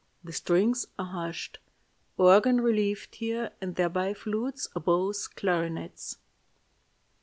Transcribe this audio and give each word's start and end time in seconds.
The 0.23 0.31
strings 0.33 0.87
are 0.97 1.05
hushed. 1.05 1.59
Organ 2.17 2.59
relieved 2.61 3.13
here 3.13 3.51
and 3.61 3.75
there 3.75 3.87
by 3.87 4.15
flutes, 4.15 4.67
oboes, 4.75 5.27
clarinets. 5.27 6.17